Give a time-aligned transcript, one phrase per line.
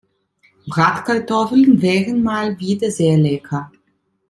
[0.67, 3.71] Bratkartoffeln wären mal wieder sehr lecker.